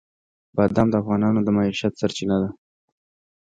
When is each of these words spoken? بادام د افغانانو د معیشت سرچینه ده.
بادام 0.55 0.87
د 0.91 0.95
افغانانو 1.01 1.39
د 1.43 1.49
معیشت 1.57 1.93
سرچینه 2.01 2.37
ده. 2.41 2.49